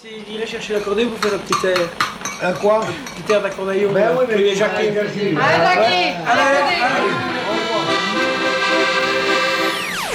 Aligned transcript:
S'il 0.00 0.32
irait 0.32 0.46
chercher 0.46 0.74
l'accordéon 0.74 1.10
pour 1.10 1.18
faire 1.18 1.34
un 1.34 1.42
petit 1.42 1.66
air. 1.66 1.88
Un 2.40 2.52
quoi 2.52 2.84
Un 2.84 3.20
petit 3.20 3.32
air 3.32 3.42
d'accordéon. 3.42 3.90
Ben 3.92 4.10
oui, 4.16 4.26
que 4.26 4.30
mais 4.30 4.38
les. 4.38 4.50
Allez, 4.50 4.54
Jackie 4.54 4.86
Allez, 4.86 5.34
allez. 5.34 6.14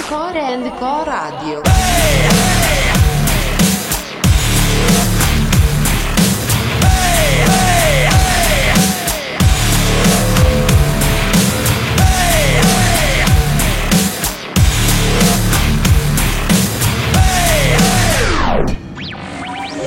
Core 0.08 0.38
and 0.38 0.70
Co 0.80 2.33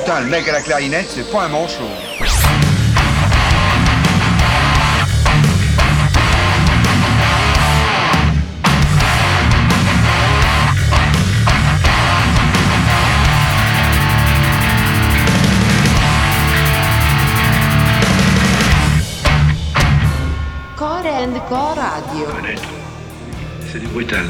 Putain, 0.07 0.21
le 0.21 0.27
mec 0.27 0.47
à 0.47 0.53
la 0.53 0.61
clarinette, 0.61 1.07
c'est 1.09 1.29
pas 1.29 1.43
un 1.43 1.49
manchot. 1.49 1.83
Core 20.77 21.05
and 21.05 21.37
Co 21.49 21.55
Radio. 21.75 22.27
C'est 23.69 23.79
du 23.79 23.87
brutal. 23.87 24.27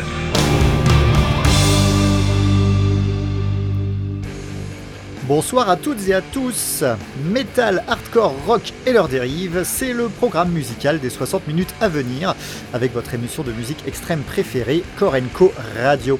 Bonsoir 5.27 5.69
à 5.69 5.75
toutes 5.75 6.07
et 6.07 6.13
à 6.13 6.21
tous. 6.21 6.85
Metal, 7.25 7.83
hardcore, 7.89 8.33
rock 8.47 8.71
et 8.85 8.93
leurs 8.93 9.09
dérives, 9.09 9.63
c'est 9.65 9.91
le 9.91 10.07
programme 10.07 10.51
musical 10.51 11.01
des 11.01 11.09
60 11.09 11.49
minutes 11.49 11.75
à 11.81 11.89
venir 11.89 12.33
avec 12.73 12.93
votre 12.93 13.13
émission 13.13 13.43
de 13.43 13.51
musique 13.51 13.85
extrême 13.85 14.21
préférée, 14.21 14.83
Korenko 14.97 15.51
Radio. 15.83 16.17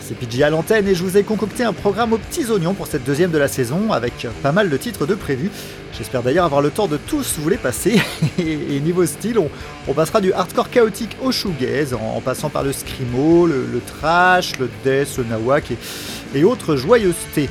C'est 0.00 0.16
PJ 0.16 0.42
à 0.42 0.50
l'antenne 0.50 0.88
et 0.88 0.96
je 0.96 1.04
vous 1.04 1.16
ai 1.16 1.22
concocté 1.22 1.62
un 1.62 1.72
programme 1.72 2.12
aux 2.12 2.18
petits 2.18 2.50
oignons 2.50 2.74
pour 2.74 2.88
cette 2.88 3.04
deuxième 3.04 3.30
de 3.30 3.38
la 3.38 3.46
saison 3.46 3.92
avec 3.92 4.26
pas 4.42 4.50
mal 4.50 4.68
de 4.68 4.76
titres 4.76 5.06
de 5.06 5.14
prévus. 5.14 5.52
J'espère 5.96 6.24
d'ailleurs 6.24 6.46
avoir 6.46 6.60
le 6.60 6.70
temps 6.70 6.88
de 6.88 6.96
tous 6.96 7.38
vous 7.38 7.50
les 7.50 7.56
passer. 7.56 8.02
Et 8.40 8.80
niveau 8.80 9.06
style, 9.06 9.38
on, 9.86 9.92
passera 9.94 10.20
du 10.20 10.32
hardcore 10.32 10.70
chaotique 10.70 11.16
au 11.22 11.30
shoegaze 11.30 11.94
en, 11.94 12.20
passant 12.20 12.50
par 12.50 12.64
le 12.64 12.72
screamo, 12.72 13.46
le, 13.46 13.80
trash, 13.86 14.58
le 14.58 14.68
death, 14.82 15.18
le 15.18 15.24
nawak 15.24 15.70
et 16.34 16.42
autres 16.42 16.74
joyeusetés. 16.74 17.48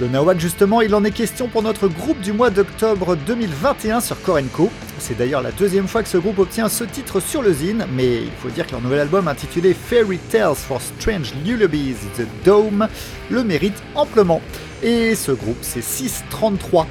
Le 0.00 0.08
Nawak 0.08 0.40
justement, 0.40 0.80
il 0.80 0.94
en 0.94 1.04
est 1.04 1.10
question 1.10 1.46
pour 1.48 1.62
notre 1.62 1.86
groupe 1.86 2.18
du 2.22 2.32
mois 2.32 2.48
d'octobre 2.48 3.16
2021 3.16 4.00
sur 4.00 4.18
Korenko. 4.22 4.70
C'est 4.98 5.18
d'ailleurs 5.18 5.42
la 5.42 5.52
deuxième 5.52 5.88
fois 5.88 6.02
que 6.02 6.08
ce 6.08 6.16
groupe 6.16 6.38
obtient 6.38 6.70
ce 6.70 6.84
titre 6.84 7.20
sur 7.20 7.42
le 7.42 7.52
zine, 7.52 7.84
mais 7.92 8.22
il 8.22 8.30
faut 8.42 8.48
dire 8.48 8.66
que 8.66 8.72
leur 8.72 8.80
nouvel 8.80 9.00
album 9.00 9.28
intitulé 9.28 9.74
Fairy 9.74 10.16
Tales 10.16 10.54
for 10.54 10.80
Strange 10.80 11.34
Lullabies 11.44 11.96
The 12.16 12.22
Dome 12.46 12.88
le 13.28 13.44
mérite 13.44 13.76
amplement. 13.94 14.40
Et 14.82 15.14
ce 15.14 15.32
groupe, 15.32 15.58
c'est 15.60 15.82
633. 15.82 16.86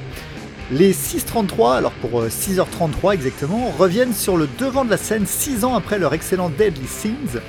Les 0.70 0.92
633, 0.92 1.74
alors 1.74 1.92
pour 1.92 2.20
euh, 2.20 2.28
6h33 2.28 3.14
exactement, 3.14 3.72
reviennent 3.76 4.14
sur 4.14 4.36
le 4.36 4.48
devant 4.60 4.84
de 4.84 4.90
la 4.90 4.96
scène 4.96 5.26
6 5.26 5.64
ans 5.64 5.74
après 5.74 5.98
leur 5.98 6.14
excellent 6.14 6.48
Deadly 6.48 6.86
Sins, 6.86 7.40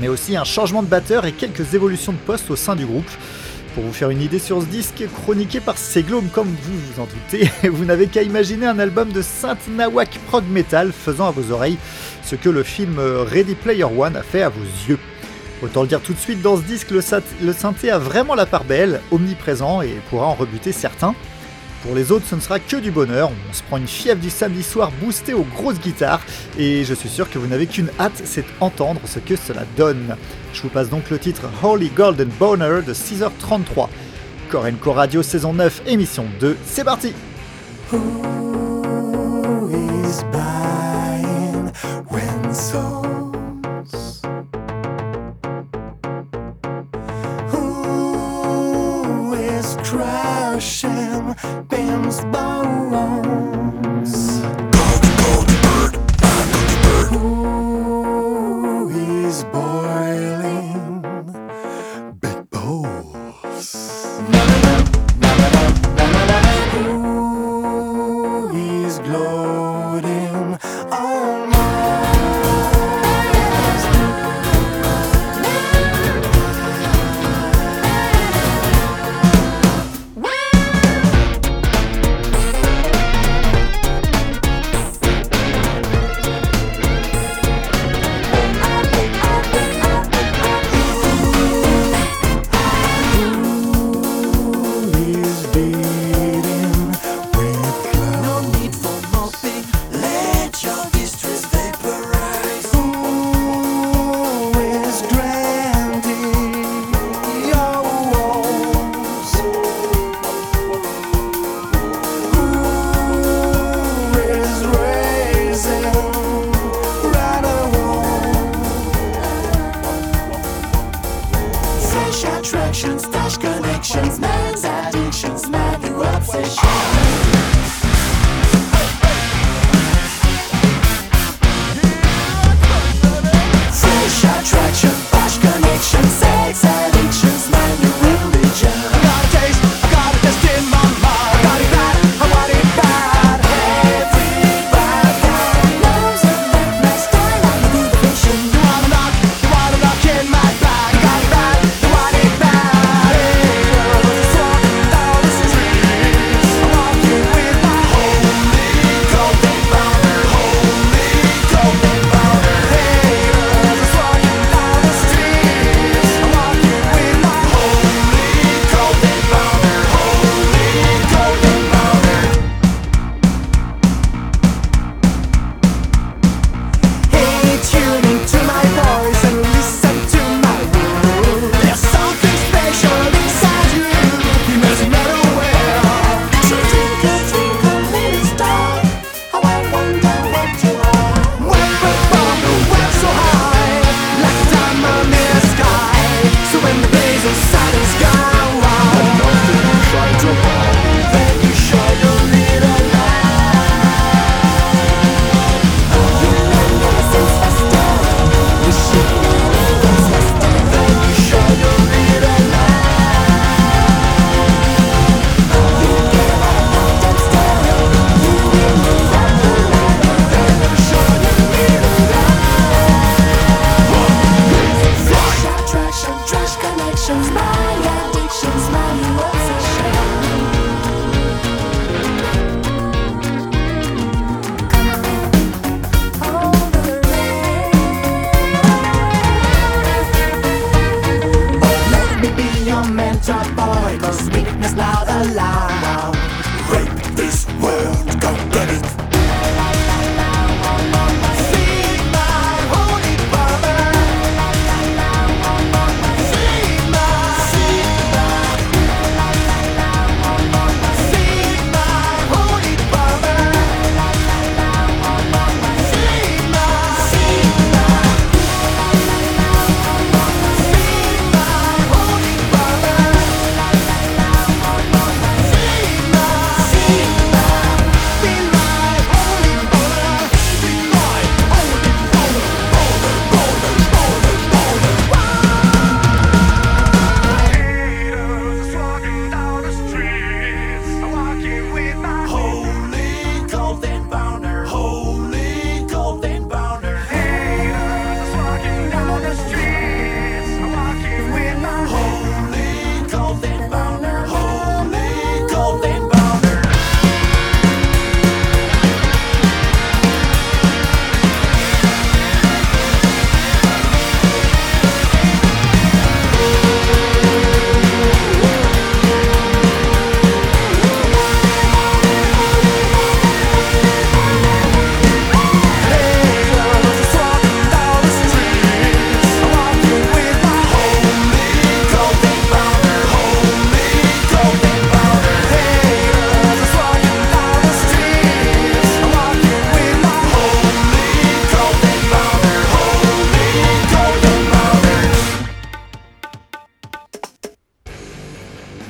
mais 0.00 0.08
aussi 0.08 0.34
un 0.34 0.44
changement 0.44 0.82
de 0.82 0.88
batteur 0.88 1.26
et 1.26 1.32
quelques 1.32 1.74
évolutions 1.74 2.12
de 2.12 2.18
poste 2.18 2.50
au 2.50 2.56
sein 2.56 2.74
du 2.74 2.86
groupe. 2.86 3.10
Pour 3.78 3.86
vous 3.86 3.92
faire 3.92 4.10
une 4.10 4.22
idée 4.22 4.40
sur 4.40 4.60
ce 4.60 4.66
disque, 4.66 5.04
chroniqué 5.22 5.60
par 5.60 5.78
Seglome 5.78 6.30
comme 6.32 6.48
vous 6.48 6.72
vous 6.76 7.00
en 7.00 7.06
doutez, 7.06 7.48
vous 7.70 7.84
n'avez 7.84 8.08
qu'à 8.08 8.24
imaginer 8.24 8.66
un 8.66 8.80
album 8.80 9.12
de 9.12 9.22
Saint 9.22 9.56
Nawak 9.70 10.18
prog 10.26 10.42
metal 10.50 10.90
faisant 10.90 11.28
à 11.28 11.30
vos 11.30 11.52
oreilles 11.52 11.78
ce 12.24 12.34
que 12.34 12.48
le 12.48 12.64
film 12.64 12.98
Ready 12.98 13.54
Player 13.54 13.84
One 13.84 14.16
a 14.16 14.24
fait 14.24 14.42
à 14.42 14.48
vos 14.48 14.64
yeux. 14.88 14.98
Autant 15.62 15.82
le 15.82 15.86
dire 15.86 16.00
tout 16.00 16.12
de 16.12 16.18
suite, 16.18 16.42
dans 16.42 16.56
ce 16.56 16.62
disque, 16.62 16.90
le 16.90 17.52
synthé 17.52 17.92
a 17.92 17.98
vraiment 18.00 18.34
la 18.34 18.46
part 18.46 18.64
belle, 18.64 19.00
omniprésent 19.12 19.80
et 19.80 19.94
pourra 20.10 20.26
en 20.26 20.34
rebuter 20.34 20.72
certains. 20.72 21.14
Pour 21.82 21.94
les 21.94 22.10
autres, 22.10 22.26
ce 22.26 22.34
ne 22.34 22.40
sera 22.40 22.58
que 22.58 22.76
du 22.76 22.90
bonheur. 22.90 23.30
On 23.48 23.52
se 23.52 23.62
prend 23.62 23.76
une 23.76 23.86
fièvre 23.86 24.20
du 24.20 24.30
samedi 24.30 24.62
soir 24.62 24.90
boostée 25.00 25.34
aux 25.34 25.46
grosses 25.56 25.78
guitares. 25.78 26.20
Et 26.58 26.84
je 26.84 26.94
suis 26.94 27.08
sûr 27.08 27.30
que 27.30 27.38
vous 27.38 27.46
n'avez 27.46 27.66
qu'une 27.66 27.90
hâte, 28.00 28.20
c'est 28.24 28.44
entendre 28.60 29.00
ce 29.04 29.20
que 29.20 29.36
cela 29.36 29.62
donne. 29.76 30.16
Je 30.52 30.62
vous 30.62 30.68
passe 30.68 30.90
donc 30.90 31.08
le 31.10 31.18
titre 31.18 31.42
Holy 31.62 31.88
Golden 31.90 32.28
Boner 32.38 32.82
de 32.86 32.92
6h33. 32.92 33.88
Korenko 34.50 34.92
Radio 34.92 35.22
saison 35.22 35.52
9, 35.52 35.82
émission 35.86 36.24
2, 36.40 36.56
c'est 36.64 36.84
parti 36.84 37.12
Bones. 52.32 54.16
Dog, 54.72 55.02
dog, 55.20 55.46
bird, 55.62 55.94
bird, 56.20 57.10
bird. 57.12 57.67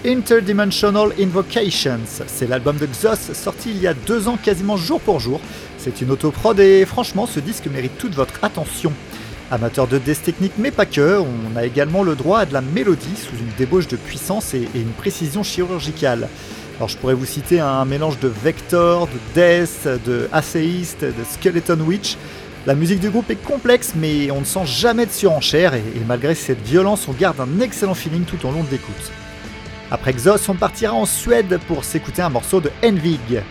Interdimensional 0.08 1.12
Invocations, 1.20 2.00
c'est 2.26 2.49
l'album 2.49 2.78
de 2.78 2.87
Xos 2.87 3.34
sorti 3.34 3.72
il 3.72 3.82
y 3.82 3.87
a 3.87 3.93
deux 3.93 4.26
ans 4.26 4.38
quasiment 4.43 4.78
jour 4.78 5.02
pour 5.02 5.20
jour. 5.20 5.38
C'est 5.76 6.00
une 6.00 6.10
autoprod 6.10 6.58
et 6.60 6.87
franchement 6.87 7.26
ce 7.26 7.40
disque 7.40 7.66
mérite 7.66 7.99
toute 7.99 8.14
votre 8.14 8.43
attention. 8.43 8.90
Amateur 9.50 9.87
de 9.87 9.99
death 9.99 10.22
technique 10.22 10.55
mais 10.56 10.70
pas 10.70 10.87
que, 10.87 11.20
on 11.20 11.56
a 11.58 11.66
également 11.66 12.02
le 12.02 12.14
droit 12.14 12.38
à 12.38 12.46
de 12.46 12.55
la 12.55 12.62
mélodie 12.62 13.16
sous 13.16 13.37
une 13.37 13.52
débauche 13.58 13.87
de 13.87 13.96
puissance 13.96 14.55
et, 14.55 14.66
une 14.75 14.94
précision 14.96 15.43
chirurgicale. 15.43 16.31
Alors 16.78 16.88
je 16.88 16.96
pourrais 16.96 17.12
vous 17.12 17.26
citer 17.26 17.61
un 17.61 17.84
mélange 17.84 18.19
de 18.19 18.28
Vector, 18.28 19.08
de 19.08 19.19
Death, 19.34 19.87
de 20.06 20.26
Atheist, 20.32 21.02
de 21.02 21.25
Skeleton 21.31 21.81
Witch. 21.87 22.16
La 22.66 22.75
musique 22.75 23.00
du 23.00 23.11
groupe 23.11 23.31
est 23.31 23.44
complexe 23.44 23.93
mais 23.94 24.31
on 24.31 24.40
ne 24.40 24.46
sent 24.46 24.64
jamais 24.64 25.04
de 25.04 25.12
surenchère 25.12 25.75
et 25.75 25.82
malgré 26.06 26.34
cette 26.34 26.62
violence 26.62 27.08
on 27.08 27.12
garde 27.12 27.38
un 27.40 27.61
excellent 27.61 27.93
feeling 27.93 28.25
tout 28.25 28.46
au 28.46 28.50
long 28.50 28.64
de 28.64 28.70
l'écoute. 28.70 29.12
Après 29.90 30.12
Xos, 30.12 30.49
on 30.49 30.55
partira 30.55 30.93
en 30.93 31.06
Suède 31.06 31.58
pour 31.67 31.82
s'écouter 31.82 32.20
un 32.20 32.29
morceau 32.29 32.61
de 32.61 32.70
Envig. 32.85 33.43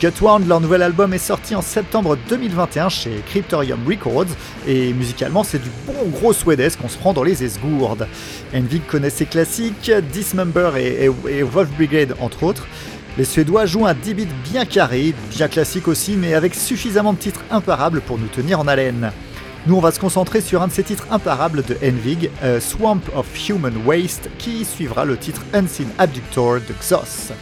Gutwound, 0.00 0.46
leur 0.48 0.60
nouvel 0.60 0.82
album, 0.82 1.14
est 1.14 1.18
sorti 1.18 1.54
en 1.54 1.62
septembre 1.62 2.16
2021 2.28 2.88
chez 2.88 3.22
Cryptorium 3.26 3.78
Records 3.86 4.26
et 4.66 4.92
musicalement 4.92 5.44
c'est 5.44 5.62
du 5.62 5.70
bon 5.86 6.08
gros 6.08 6.32
suédois 6.32 6.70
qu'on 6.80 6.88
se 6.88 6.98
prend 6.98 7.12
dans 7.12 7.22
les 7.22 7.44
esgourdes. 7.44 8.08
Envig 8.54 8.84
connaît 8.86 9.10
ses 9.10 9.26
classiques, 9.26 9.90
Dismember 10.12 10.70
et, 10.76 11.08
Wolf 11.42 11.70
Brigade 11.76 12.16
entre 12.20 12.42
autres. 12.42 12.66
Les 13.16 13.24
Suédois 13.24 13.66
jouent 13.66 13.86
un 13.86 13.94
10 13.94 14.14
bits 14.14 14.28
bien 14.44 14.64
carré, 14.64 15.14
bien 15.30 15.48
classique 15.48 15.88
aussi, 15.88 16.16
mais 16.16 16.34
avec 16.34 16.54
suffisamment 16.54 17.12
de 17.12 17.18
titres 17.18 17.44
imparables 17.50 18.00
pour 18.00 18.18
nous 18.18 18.28
tenir 18.28 18.60
en 18.60 18.68
haleine. 18.68 19.10
Nous, 19.66 19.76
on 19.76 19.80
va 19.80 19.90
se 19.90 20.00
concentrer 20.00 20.40
sur 20.40 20.62
un 20.62 20.68
de 20.68 20.72
ces 20.72 20.84
titres 20.84 21.06
imparables 21.10 21.62
de 21.62 21.76
Envig, 21.82 22.30
euh, 22.42 22.60
Swamp 22.60 23.00
of 23.14 23.26
Human 23.48 23.74
Waste, 23.84 24.30
qui 24.38 24.64
suivra 24.64 25.04
le 25.04 25.16
titre 25.16 25.42
Unseen 25.52 25.88
Abductor 25.98 26.60
de 26.60 26.74
Xos. 26.80 27.32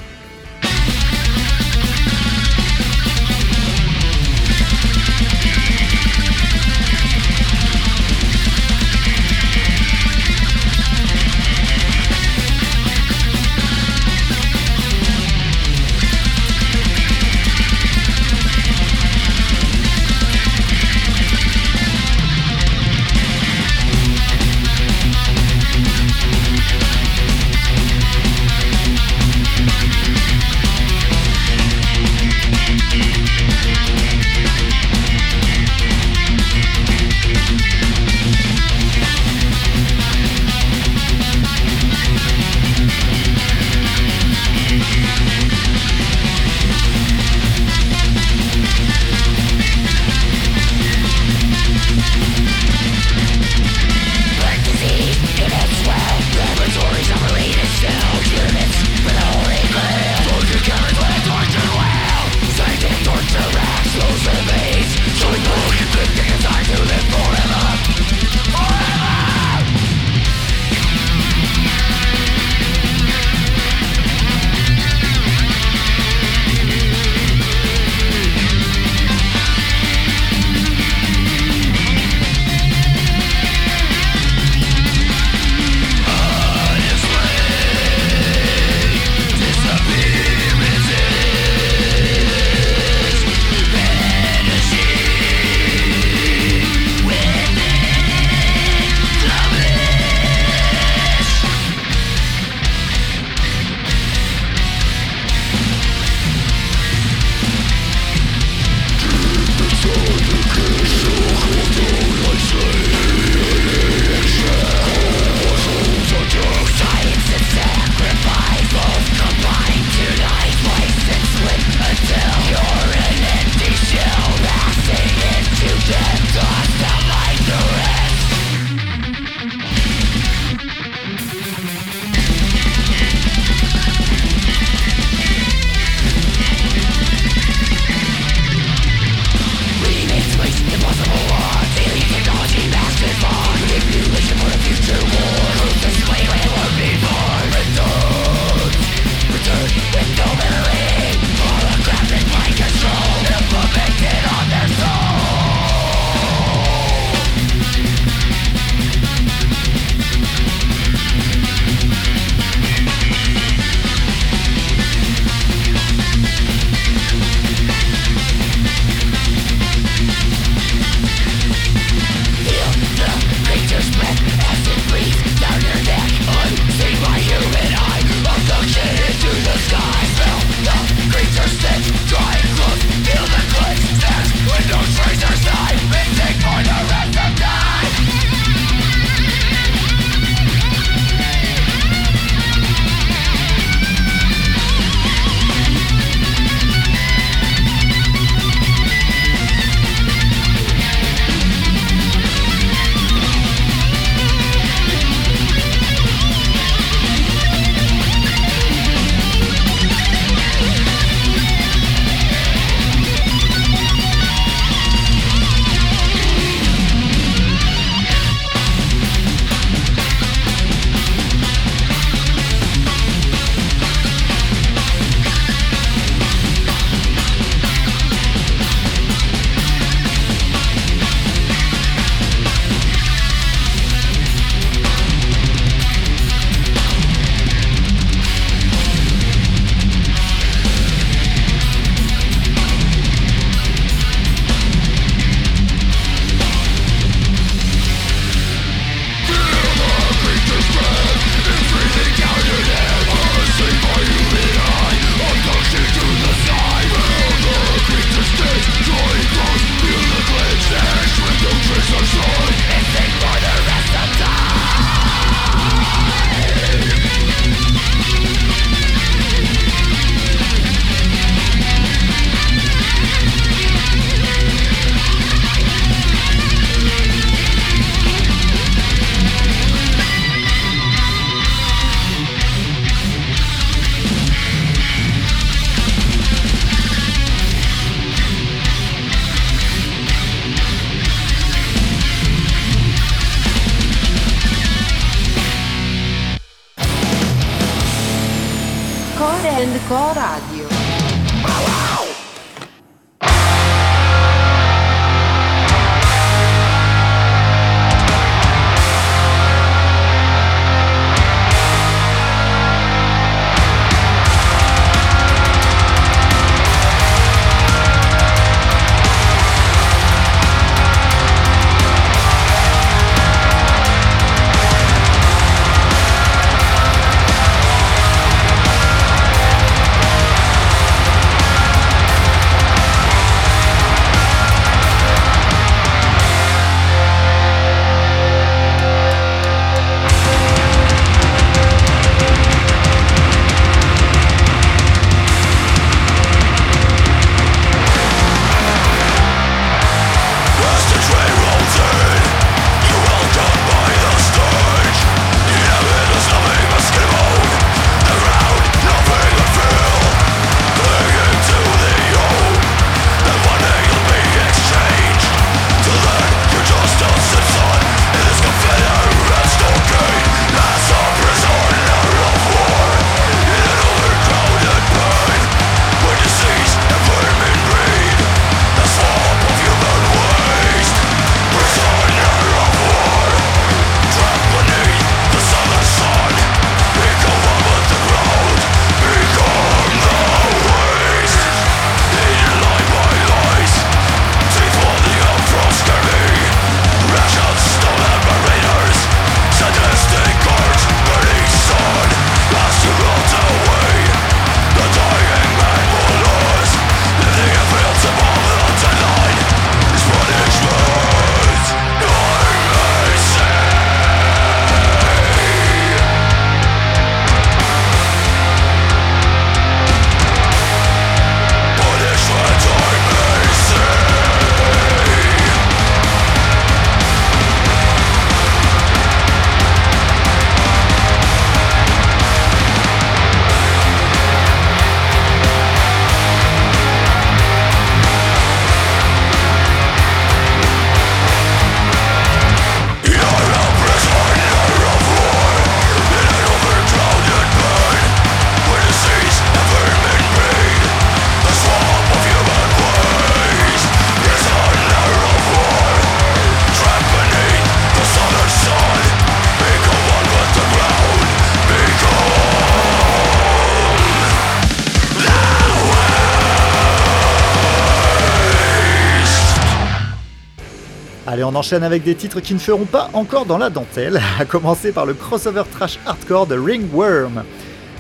On 471.47 471.55
enchaîne 471.55 471.85
avec 471.85 472.03
des 472.03 472.15
titres 472.15 472.41
qui 472.41 472.55
ne 472.55 472.59
feront 472.59 472.85
pas 472.87 473.09
encore 473.13 473.47
dans 473.47 473.59
la 473.59 473.71
dentelle, 473.71 474.21
à 474.39 474.45
commencer 474.45 474.93
par 474.93 475.07
le 475.07 475.15
crossover 475.15 475.63
trash 475.71 475.99
hardcore 476.05 476.47
de 476.47 476.59
Ringworm. 476.59 477.45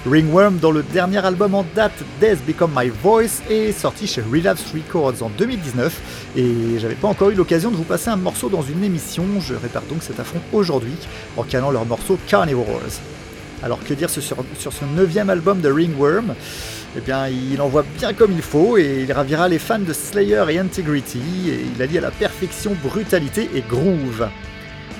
Ringworm, 0.05 0.59
dont 0.59 0.73
le 0.73 0.83
dernier 0.83 1.25
album 1.25 1.55
en 1.55 1.65
date, 1.75 1.93
Death 2.21 2.45
Become 2.47 2.73
My 2.76 2.88
Voice, 2.88 3.43
est 3.49 3.73
sorti 3.73 4.07
chez 4.07 4.21
Relapse 4.21 4.73
Records 4.73 5.23
en 5.23 5.31
2019, 5.31 6.33
et 6.37 6.79
j'avais 6.79 6.95
pas 6.95 7.09
encore 7.09 7.31
eu 7.31 7.35
l'occasion 7.35 7.71
de 7.71 7.76
vous 7.76 7.85
passer 7.85 8.11
un 8.11 8.17
morceau 8.17 8.49
dans 8.49 8.62
une 8.62 8.85
émission, 8.85 9.25
je 9.41 9.55
répare 9.55 9.83
donc 9.88 10.03
cet 10.03 10.21
affront 10.21 10.41
aujourd'hui, 10.53 10.95
en 11.37 11.43
calant 11.43 11.71
leur 11.71 11.87
morceau 11.87 12.19
Carnivores. 12.26 13.00
Alors 13.62 13.82
que 13.82 13.94
dire 13.94 14.10
sur, 14.10 14.22
sur 14.22 14.72
ce 14.72 14.84
neuvième 14.84 15.30
album 15.30 15.60
de 15.60 15.70
Ringworm? 15.70 16.34
Eh 16.96 17.00
bien, 17.00 17.28
il 17.28 17.60
envoie 17.60 17.84
bien 17.98 18.14
comme 18.14 18.32
il 18.32 18.42
faut 18.42 18.78
et 18.78 19.04
il 19.06 19.12
ravira 19.12 19.48
les 19.48 19.58
fans 19.58 19.78
de 19.78 19.92
Slayer 19.92 20.44
et 20.48 20.58
Integrity 20.58 21.50
et 21.50 21.66
il 21.75 21.82
allie 21.82 21.99
à 21.99 22.02
la 22.02 22.10
perfection 22.10 22.75
brutalité 22.82 23.50
et 23.54 23.62
groove. 23.62 24.28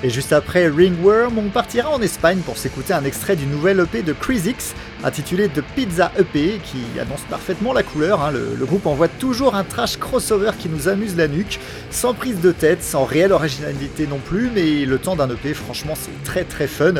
Et 0.03 0.11
juste 0.11 0.31
après 0.31 0.67
Ringworm, 0.67 1.39
on 1.39 1.49
partira 1.49 1.89
en 1.89 1.99
Espagne 2.03 2.37
pour 2.45 2.57
s'écouter 2.57 2.93
un 2.93 3.03
extrait 3.03 3.35
du 3.35 3.47
nouvel 3.47 3.79
EP 3.79 4.03
de 4.03 4.13
Crisix 4.13 4.75
intitulé 5.03 5.49
The 5.49 5.63
Pizza 5.75 6.11
EP 6.19 6.59
qui 6.63 6.99
annonce 6.99 7.21
parfaitement 7.27 7.73
la 7.73 7.81
couleur. 7.81 8.21
hein. 8.21 8.31
Le, 8.31 8.63
groupe 8.65 8.85
envoie 8.85 9.07
toujours 9.07 9.55
un 9.55 9.63
trash 9.63 9.97
crossover 9.97 10.51
qui 10.59 10.69
nous 10.69 10.87
amuse 10.87 11.15
la 11.15 11.27
nuque, 11.27 11.59
sans 11.89 12.13
prise 12.13 12.39
de 12.41 12.51
tête, 12.51 12.83
sans 12.83 13.05
réelle 13.05 13.31
originalité 13.31 14.05
non 14.05 14.19
plus, 14.19 14.51
mais 14.53 14.85
le 14.85 14.99
temps 14.99 15.15
d'un 15.15 15.29
EP, 15.31 15.55
franchement, 15.55 15.93
c'est 15.95 16.23
très 16.23 16.43
très 16.43 16.67
fun. 16.67 16.93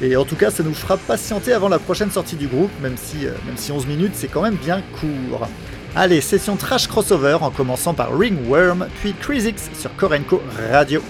Et 0.00 0.16
en 0.16 0.24
tout 0.24 0.36
cas, 0.36 0.50
ça 0.50 0.64
nous 0.64 0.74
fera 0.74 0.96
patienter 0.96 1.52
avant 1.52 1.68
la 1.68 1.78
prochaine 1.78 2.10
sortie 2.10 2.36
du 2.36 2.48
groupe, 2.48 2.72
même 2.82 2.96
si, 2.96 3.24
euh, 3.24 3.30
même 3.46 3.56
si 3.56 3.70
11 3.70 3.86
minutes, 3.86 4.14
c'est 4.14 4.28
quand 4.28 4.42
même 4.42 4.56
bien 4.56 4.82
court. 5.00 5.46
Allez, 5.94 6.20
session 6.20 6.56
trash 6.56 6.88
crossover 6.88 7.38
en 7.40 7.50
commençant 7.50 7.94
par 7.94 8.08
Ringworm, 8.18 8.88
puis 9.00 9.14
Crisix 9.20 9.70
sur 9.78 9.94
Korenko 9.94 10.42
Radio. 10.72 11.02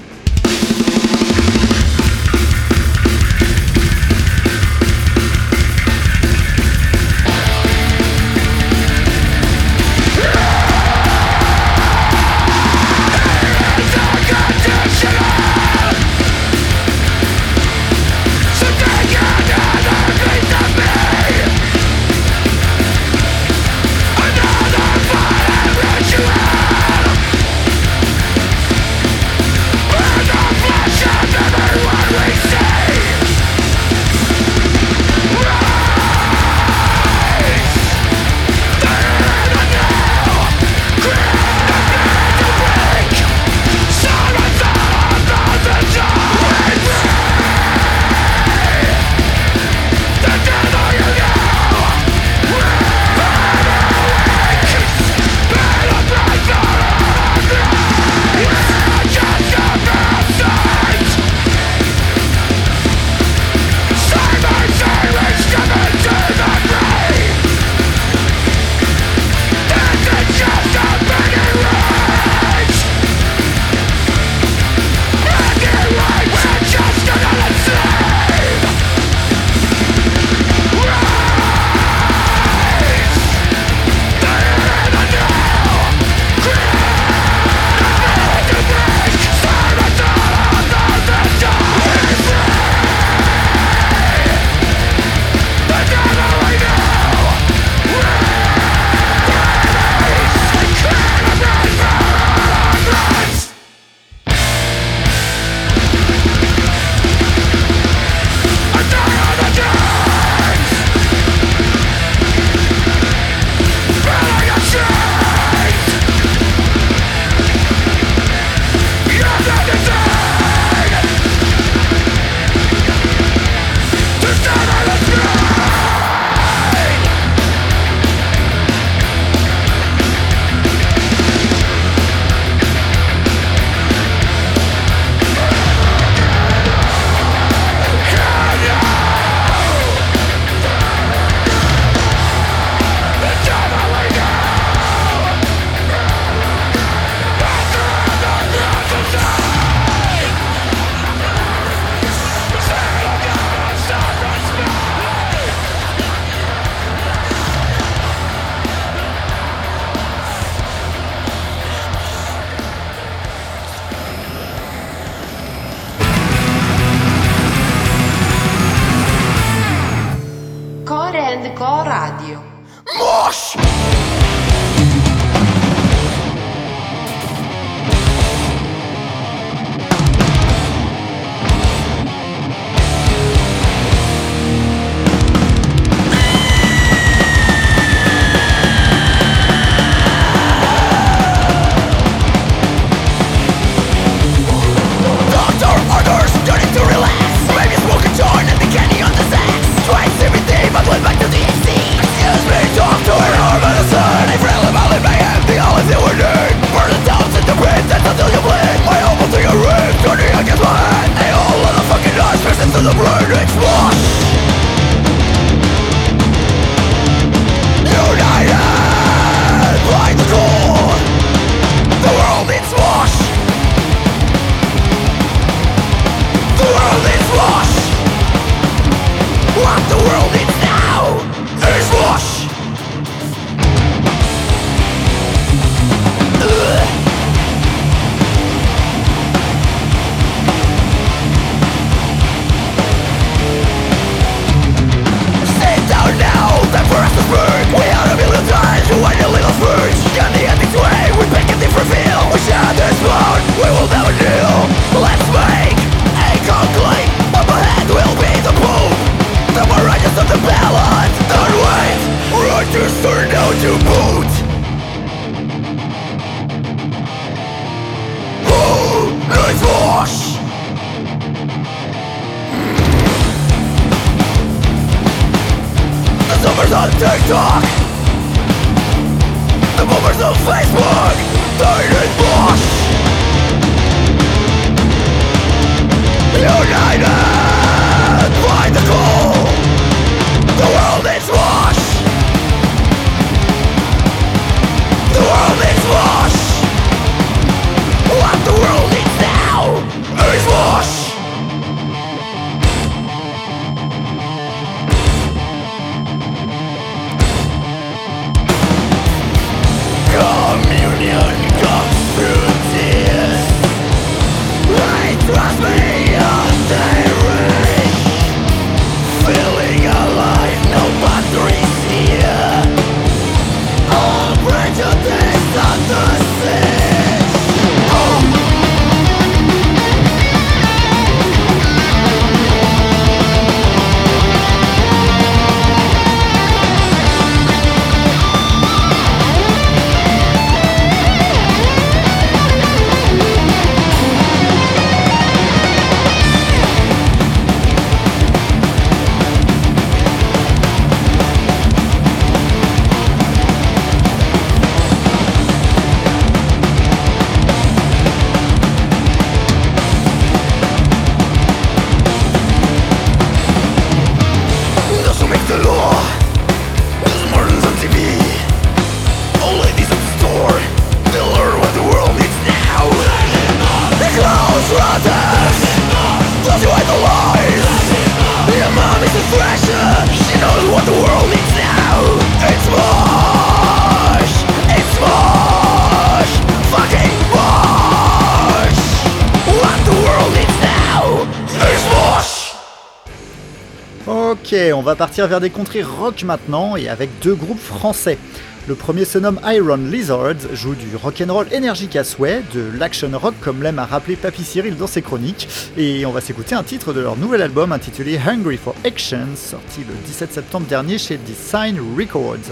On 394.83 394.85
va 394.85 394.97
partir 394.97 395.29
vers 395.29 395.39
des 395.39 395.51
contrées 395.51 395.85
rock 395.85 396.25
maintenant 396.25 396.75
et 396.75 396.89
avec 396.89 397.09
deux 397.21 397.37
groupes 397.37 397.61
français. 397.61 398.19
Le 398.67 398.75
premier 398.75 399.05
se 399.05 399.17
nomme 399.17 399.39
Iron 399.47 399.77
Lizards, 399.77 400.55
joue 400.55 400.75
du 400.75 400.97
rock'n'roll 401.01 401.47
énergique 401.53 401.95
à 401.95 402.03
souhait, 402.03 402.43
de 402.53 402.65
l'action 402.77 403.09
rock 403.15 403.35
comme 403.41 403.63
l'aime 403.63 403.79
à 403.79 403.87
rappeler 403.87 404.17
Papy 404.17 404.43
Cyril 404.43 404.77
dans 404.77 404.89
ses 404.89 405.01
chroniques, 405.01 405.47
et 405.77 406.05
on 406.05 406.11
va 406.11 406.21
s'écouter 406.21 406.57
un 406.57 406.65
titre 406.65 406.93
de 406.93 406.99
leur 406.99 407.17
nouvel 407.17 407.43
album 407.43 407.71
intitulé 407.71 408.19
Hungry 408.19 408.57
for 408.57 408.75
Action, 408.85 409.29
sorti 409.37 409.83
le 409.87 409.95
17 410.05 410.33
septembre 410.33 410.67
dernier 410.67 410.99
chez 410.99 411.17
Design 411.17 411.79
Records. 411.97 412.51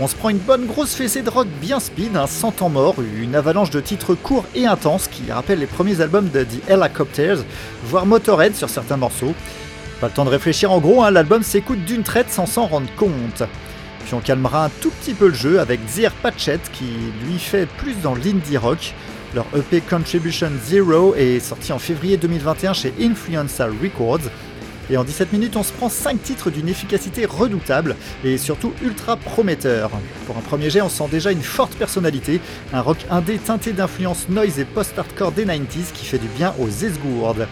On 0.00 0.08
se 0.08 0.16
prend 0.16 0.30
une 0.30 0.38
bonne 0.38 0.64
grosse 0.64 0.94
fessée 0.94 1.20
de 1.20 1.28
rock 1.28 1.48
bien 1.60 1.78
speed, 1.78 2.16
un 2.16 2.26
100 2.26 2.62
ans 2.62 2.70
mort, 2.70 2.94
une 3.02 3.34
avalanche 3.34 3.68
de 3.68 3.80
titres 3.80 4.14
courts 4.14 4.46
et 4.54 4.64
intenses 4.64 5.08
qui 5.08 5.30
rappellent 5.30 5.58
les 5.58 5.66
premiers 5.66 6.00
albums 6.00 6.30
de 6.30 6.42
The 6.42 6.70
Helicopters, 6.70 7.44
voire 7.84 8.06
Motorhead 8.06 8.56
sur 8.56 8.70
certains 8.70 8.96
morceaux. 8.96 9.34
Pas 10.00 10.06
le 10.06 10.14
temps 10.14 10.24
de 10.24 10.30
réfléchir 10.30 10.72
en 10.72 10.78
gros, 10.78 11.04
hein, 11.04 11.10
l'album 11.10 11.42
s'écoute 11.42 11.84
d'une 11.84 12.02
traite 12.02 12.30
sans 12.30 12.46
s'en 12.46 12.66
rendre 12.66 12.88
compte. 12.96 13.42
Puis 14.06 14.14
on 14.14 14.20
calmera 14.20 14.64
un 14.64 14.70
tout 14.80 14.90
petit 14.90 15.12
peu 15.12 15.28
le 15.28 15.34
jeu 15.34 15.60
avec 15.60 15.78
Zir 15.86 16.10
Patchett 16.22 16.60
qui 16.72 16.86
lui 17.26 17.38
fait 17.38 17.66
plus 17.66 17.94
dans 18.02 18.14
l'indie 18.14 18.56
rock. 18.56 18.94
Leur 19.34 19.44
EP 19.54 19.82
Contribution 19.82 20.50
Zero 20.64 21.14
est 21.16 21.38
sorti 21.38 21.74
en 21.74 21.78
février 21.78 22.16
2021 22.16 22.72
chez 22.72 22.94
Influenza 22.98 23.66
Records. 23.66 24.30
Et 24.88 24.96
en 24.96 25.04
17 25.04 25.34
minutes, 25.34 25.56
on 25.56 25.62
se 25.62 25.72
prend 25.72 25.90
5 25.90 26.22
titres 26.22 26.50
d'une 26.50 26.68
efficacité 26.68 27.26
redoutable 27.26 27.94
et 28.24 28.38
surtout 28.38 28.72
ultra 28.82 29.16
prometteur. 29.16 29.90
Pour 30.26 30.38
un 30.38 30.40
premier 30.40 30.70
jet, 30.70 30.80
on 30.80 30.88
sent 30.88 31.08
déjà 31.12 31.30
une 31.30 31.42
forte 31.42 31.74
personnalité, 31.74 32.40
un 32.72 32.80
rock 32.80 32.98
indé 33.10 33.36
teinté 33.36 33.72
d'influence 33.72 34.30
noise 34.30 34.58
et 34.58 34.64
post-hardcore 34.64 35.32
des 35.32 35.44
90s 35.44 35.92
qui 35.92 36.06
fait 36.06 36.18
du 36.18 36.28
bien 36.28 36.54
aux 36.58 36.68
esgourdes. 36.68 37.46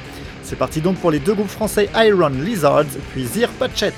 C'est 0.48 0.56
parti 0.56 0.80
donc 0.80 0.96
pour 0.96 1.10
les 1.10 1.18
deux 1.18 1.34
groupes 1.34 1.50
français 1.50 1.90
Iron 1.94 2.30
Lizards 2.30 2.86
puis 3.12 3.26
Zir 3.26 3.50
Patchett. 3.58 3.92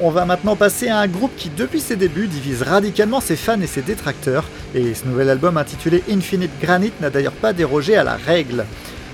On 0.00 0.10
va 0.10 0.24
maintenant 0.24 0.54
passer 0.54 0.88
à 0.88 0.98
un 0.98 1.08
groupe 1.08 1.34
qui, 1.36 1.50
depuis 1.50 1.80
ses 1.80 1.96
débuts, 1.96 2.28
divise 2.28 2.62
radicalement 2.62 3.20
ses 3.20 3.36
fans 3.36 3.60
et 3.60 3.66
ses 3.66 3.82
détracteurs, 3.82 4.44
et 4.74 4.94
ce 4.94 5.06
nouvel 5.06 5.28
album 5.28 5.56
intitulé 5.56 6.04
Infinite 6.10 6.52
Granite 6.60 7.00
n'a 7.00 7.10
d'ailleurs 7.10 7.32
pas 7.32 7.52
dérogé 7.52 7.96
à 7.96 8.04
la 8.04 8.16
règle. 8.16 8.64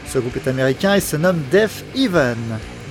Ce 0.07 0.19
groupe 0.19 0.37
est 0.37 0.49
américain 0.49 0.95
et 0.95 1.01
se 1.01 1.17
nomme 1.17 1.41
Death 1.51 1.85
Even. 1.97 2.37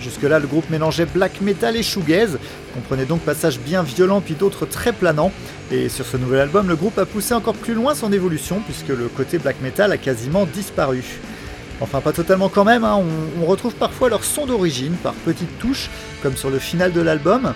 Jusque-là, 0.01 0.39
le 0.39 0.47
groupe 0.47 0.69
mélangeait 0.69 1.06
black 1.06 1.39
metal 1.41 1.77
et 1.77 1.84
shoegaze, 1.84 2.39
comprenait 2.73 3.06
donc 3.06 3.21
passages 3.21 3.60
bien 3.60 3.84
violents 3.84 4.21
puis 4.21 4.34
d'autres 4.34 4.65
très 4.65 4.91
planants, 4.91 5.32
et 5.71 5.88
sur 5.88 6.06
ce 6.06 6.17
nouvel 6.17 6.41
album, 6.41 6.67
le 6.67 6.75
groupe 6.75 6.97
a 6.97 7.06
poussé 7.06 7.34
encore 7.34 7.53
plus 7.53 7.75
loin 7.75 7.93
son 7.93 8.12
évolution, 8.12 8.62
puisque 8.65 8.89
le 8.89 9.08
côté 9.08 9.38
black 9.38 9.62
metal 9.62 9.91
a 9.91 9.97
quasiment 9.97 10.45
disparu. 10.45 11.03
Enfin, 11.79 12.01
pas 12.01 12.12
totalement 12.12 12.49
quand 12.49 12.65
même, 12.65 12.84
hein, 12.84 12.97
on, 12.97 13.43
on 13.43 13.45
retrouve 13.45 13.75
parfois 13.75 14.10
leur 14.10 14.23
son 14.23 14.45
d'origine 14.45 14.93
par 15.03 15.13
petites 15.13 15.60
touches, 15.60 15.89
comme 16.21 16.36
sur 16.36 16.49
le 16.49 16.60
final 16.60 16.91
de 16.91 17.01
l'album. 17.01 17.53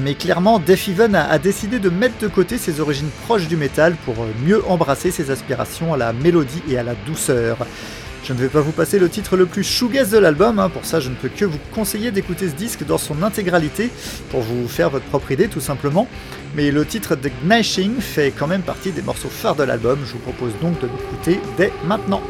Mais 0.00 0.14
clairement, 0.14 0.58
Def 0.58 0.88
Even 0.88 1.14
a, 1.14 1.38
décidé 1.38 1.78
de 1.78 1.90
mettre 1.90 2.18
de 2.18 2.28
côté 2.28 2.56
ses 2.56 2.80
origines 2.80 3.10
proches 3.24 3.46
du 3.46 3.56
métal 3.56 3.94
pour 4.04 4.14
euh, 4.22 4.28
mieux 4.46 4.64
embrasser 4.66 5.10
ses 5.10 5.30
aspirations 5.30 5.92
à 5.92 5.96
la 5.96 6.12
mélodie 6.12 6.62
et 6.68 6.78
à 6.78 6.82
la 6.82 6.94
douceur. 7.06 7.58
Je 8.24 8.32
ne 8.32 8.38
vais 8.38 8.48
pas 8.48 8.60
vous 8.60 8.72
passer 8.72 8.98
le 8.98 9.08
titre 9.08 9.36
le 9.36 9.46
plus 9.46 9.64
shoegaze 9.64 10.10
de 10.10 10.18
l'album, 10.18 10.60
hein, 10.60 10.68
pour 10.68 10.84
ça 10.84 11.00
je 11.00 11.10
ne 11.10 11.14
peux 11.16 11.28
que 11.28 11.44
vous 11.44 11.58
conseiller 11.74 12.12
d'écouter 12.12 12.48
ce 12.48 12.54
disque 12.54 12.86
dans 12.86 12.96
son 12.96 13.22
intégralité 13.22 13.90
pour 14.30 14.40
vous 14.40 14.68
faire 14.68 14.90
votre 14.90 15.04
propre 15.06 15.32
idée 15.32 15.48
tout 15.48 15.60
simplement. 15.60 16.06
Mais 16.54 16.70
le 16.70 16.86
titre 16.86 17.16
de 17.16 17.30
Gnashing 17.44 18.00
fait 18.00 18.30
quand 18.30 18.46
même 18.46 18.62
partie 18.62 18.92
des 18.92 19.02
morceaux 19.02 19.28
phares 19.28 19.56
de 19.56 19.64
l'album, 19.64 19.98
je 20.06 20.12
vous 20.12 20.20
propose 20.20 20.52
donc 20.62 20.80
de 20.80 20.86
l'écouter 20.86 21.40
dès 21.58 21.72
maintenant. 21.84 22.22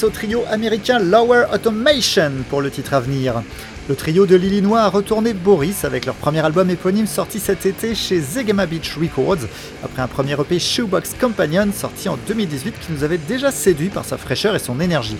Au 0.00 0.08
trio 0.08 0.42
américain 0.50 0.98
Lower 0.98 1.44
Automation 1.52 2.32
pour 2.48 2.62
le 2.62 2.70
titre 2.70 2.94
à 2.94 3.00
venir. 3.00 3.42
Le 3.90 3.94
trio 3.94 4.24
de 4.24 4.34
l'Illinois 4.36 4.80
a 4.80 4.88
retourné 4.88 5.34
Boris 5.34 5.84
avec 5.84 6.06
leur 6.06 6.14
premier 6.14 6.40
album 6.40 6.70
éponyme 6.70 7.06
sorti 7.06 7.38
cet 7.38 7.66
été 7.66 7.94
chez 7.94 8.18
Zegama 8.18 8.64
Beach 8.64 8.96
Records, 8.96 9.46
après 9.84 10.00
un 10.00 10.08
premier 10.08 10.32
EP 10.32 10.58
Shoebox 10.58 11.14
Companion 11.20 11.68
sorti 11.74 12.08
en 12.08 12.16
2018 12.26 12.74
qui 12.80 12.92
nous 12.92 13.04
avait 13.04 13.18
déjà 13.18 13.52
séduit 13.52 13.90
par 13.90 14.06
sa 14.06 14.16
fraîcheur 14.16 14.56
et 14.56 14.58
son 14.58 14.80
énergie. 14.80 15.18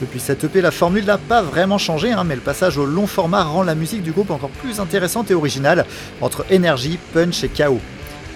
Depuis 0.00 0.18
cet 0.20 0.42
EP, 0.42 0.60
la 0.60 0.72
formule 0.72 1.04
n'a 1.04 1.18
pas 1.18 1.40
vraiment 1.40 1.78
changé, 1.78 2.10
hein, 2.10 2.24
mais 2.24 2.34
le 2.34 2.40
passage 2.40 2.78
au 2.78 2.86
long 2.86 3.06
format 3.06 3.44
rend 3.44 3.62
la 3.62 3.76
musique 3.76 4.02
du 4.02 4.10
groupe 4.10 4.32
encore 4.32 4.50
plus 4.50 4.80
intéressante 4.80 5.30
et 5.30 5.34
originale, 5.34 5.86
entre 6.20 6.44
énergie, 6.50 6.98
punch 7.14 7.44
et 7.44 7.48
chaos. 7.48 7.80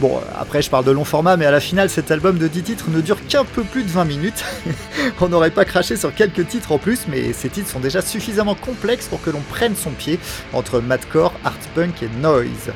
Bon, 0.00 0.20
après 0.36 0.60
je 0.60 0.70
parle 0.70 0.84
de 0.84 0.90
long 0.90 1.04
format, 1.04 1.36
mais 1.36 1.46
à 1.46 1.52
la 1.52 1.60
finale, 1.60 1.88
cet 1.88 2.10
album 2.10 2.36
de 2.36 2.48
10 2.48 2.62
titres 2.62 2.90
ne 2.90 3.00
dure 3.00 3.24
qu'un 3.28 3.44
peu 3.44 3.62
plus 3.62 3.84
de 3.84 3.88
20 3.88 4.04
minutes. 4.04 4.44
On 5.20 5.28
n'aurait 5.28 5.50
pas 5.52 5.64
craché 5.64 5.96
sur 5.96 6.12
quelques 6.14 6.48
titres 6.48 6.72
en 6.72 6.78
plus, 6.78 7.06
mais 7.08 7.32
ces 7.32 7.48
titres 7.48 7.70
sont 7.70 7.80
déjà 7.80 8.02
suffisamment 8.02 8.56
complexes 8.56 9.06
pour 9.06 9.22
que 9.22 9.30
l'on 9.30 9.40
prenne 9.40 9.76
son 9.76 9.90
pied 9.90 10.18
entre 10.52 10.80
madcore, 10.80 11.32
art 11.44 11.54
punk 11.74 12.02
et 12.02 12.08
noise. 12.20 12.72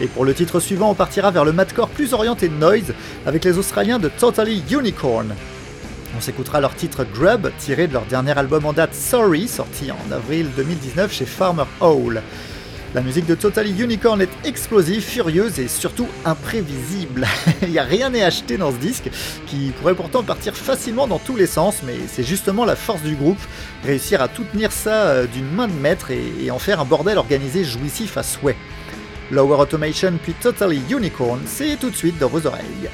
Et 0.00 0.06
pour 0.06 0.24
le 0.24 0.32
titre 0.32 0.60
suivant, 0.60 0.90
on 0.90 0.94
partira 0.94 1.32
vers 1.32 1.44
le 1.44 1.52
madcore 1.52 1.88
plus 1.88 2.12
orienté 2.12 2.48
noise 2.48 2.94
avec 3.26 3.44
les 3.44 3.58
Australiens 3.58 3.98
de 3.98 4.08
Totally 4.08 4.62
Unicorn. 4.70 5.34
On 6.16 6.20
s'écoutera 6.20 6.60
leur 6.60 6.74
titre 6.76 7.04
Grub, 7.04 7.50
tiré 7.58 7.88
de 7.88 7.94
leur 7.94 8.04
dernier 8.04 8.38
album 8.38 8.64
en 8.64 8.72
date 8.72 8.94
Sorry, 8.94 9.48
sorti 9.48 9.90
en 9.90 10.12
avril 10.12 10.48
2019 10.56 11.12
chez 11.12 11.26
Farmer 11.26 11.64
Hole. 11.80 12.22
La 12.94 13.02
musique 13.02 13.26
de 13.26 13.34
Totally 13.34 13.82
Unicorn 13.82 14.22
est 14.22 14.30
explosive, 14.46 15.02
furieuse 15.02 15.58
et 15.58 15.68
surtout 15.68 16.08
imprévisible. 16.24 17.26
Il 17.62 17.68
n'y 17.68 17.78
a 17.78 17.84
rien 17.84 18.14
à 18.14 18.24
acheter 18.24 18.56
dans 18.56 18.72
ce 18.72 18.76
disque, 18.76 19.10
qui 19.46 19.72
pourrait 19.78 19.94
pourtant 19.94 20.22
partir 20.22 20.56
facilement 20.56 21.06
dans 21.06 21.18
tous 21.18 21.36
les 21.36 21.46
sens, 21.46 21.82
mais 21.84 21.96
c'est 22.06 22.22
justement 22.22 22.64
la 22.64 22.76
force 22.76 23.02
du 23.02 23.14
groupe, 23.14 23.40
réussir 23.84 24.22
à 24.22 24.28
tout 24.28 24.44
tenir 24.44 24.72
ça 24.72 25.08
euh, 25.08 25.26
d'une 25.26 25.50
main 25.50 25.68
de 25.68 25.74
maître 25.74 26.10
et, 26.10 26.32
et 26.42 26.50
en 26.50 26.58
faire 26.58 26.80
un 26.80 26.86
bordel 26.86 27.18
organisé 27.18 27.62
jouissif 27.62 28.16
à 28.16 28.22
souhait. 28.22 28.56
Lower 29.30 29.60
Automation 29.60 30.14
puis 30.22 30.32
Totally 30.32 30.80
Unicorn, 30.90 31.40
c'est 31.44 31.76
tout 31.78 31.90
de 31.90 31.96
suite 31.96 32.18
dans 32.18 32.28
vos 32.28 32.46
oreilles. 32.46 32.88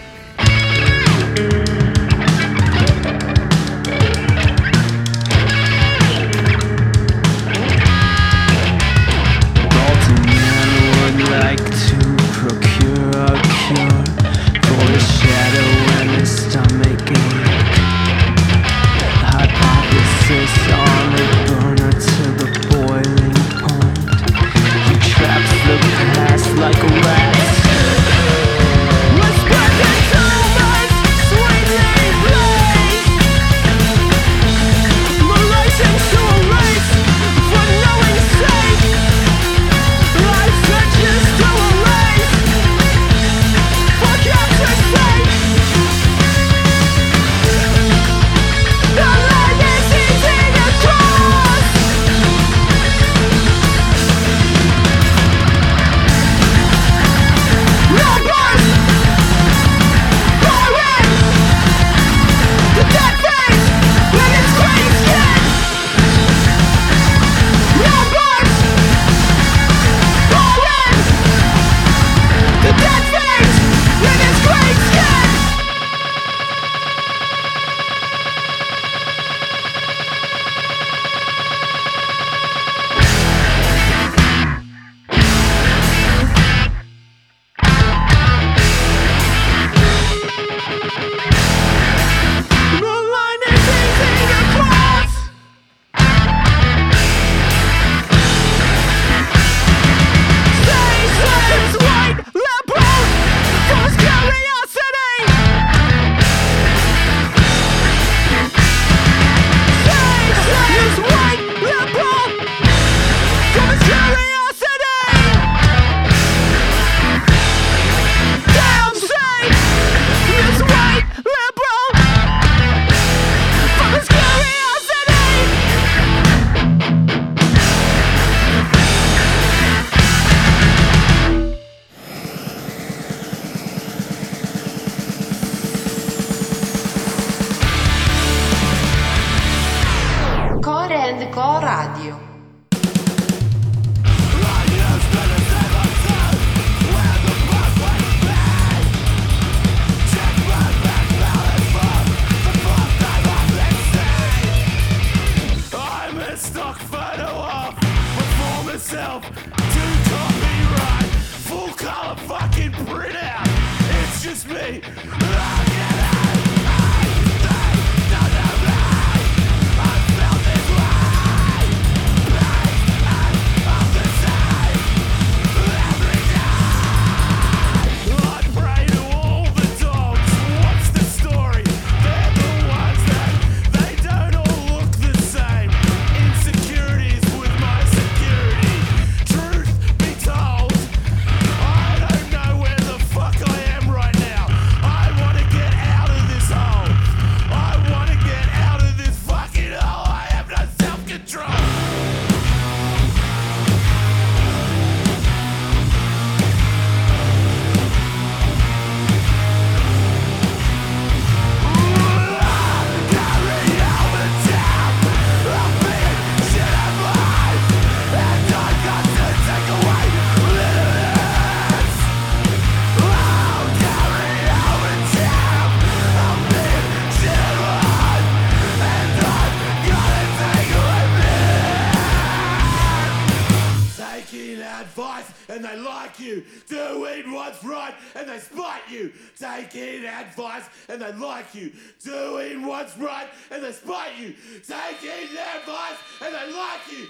Like 241.45 241.55
you. 241.55 241.73
Doing 242.03 242.67
what's 242.67 242.97
right 242.99 243.29
and 243.51 243.63
they 243.63 243.73
you. 244.19 244.35
Taking 244.67 245.35
their 245.35 245.59
advice 245.59 245.99
and 246.23 246.35
they 246.35 246.53
like 246.53 246.81
you. 246.91 247.07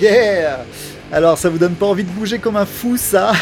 Yeah 0.00 0.64
Alors 1.12 1.36
ça 1.36 1.50
vous 1.50 1.58
donne 1.58 1.74
pas 1.74 1.86
envie 1.86 2.04
de 2.04 2.10
bouger 2.10 2.38
comme 2.38 2.56
un 2.56 2.64
fou 2.64 2.96
ça 2.96 3.32